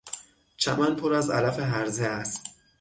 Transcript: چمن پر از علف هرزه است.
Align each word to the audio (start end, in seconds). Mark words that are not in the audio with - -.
چمن 0.57 0.95
پر 0.95 1.13
از 1.13 1.29
علف 1.29 1.59
هرزه 1.59 2.05
است. 2.05 2.43